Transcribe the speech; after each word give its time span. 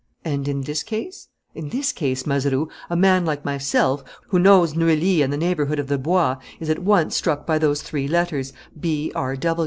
"And 0.25 0.47
in 0.47 0.61
this 0.61 0.81
case?" 0.81 1.27
"In 1.53 1.69
this 1.69 1.91
case, 1.91 2.25
Mazeroux, 2.25 2.69
a 2.89 2.95
man 2.95 3.23
like 3.23 3.45
myself, 3.45 4.03
who 4.29 4.39
knows 4.39 4.73
Neuilly 4.75 5.21
and 5.21 5.31
the 5.31 5.37
neighbourhood 5.37 5.77
of 5.77 5.85
the 5.89 5.99
Bois, 5.99 6.37
is 6.59 6.71
at 6.71 6.79
once 6.79 7.15
struck 7.15 7.45
by 7.45 7.59
those 7.59 7.83
three 7.83 8.07
letters, 8.07 8.51
'B.R. 8.79 9.37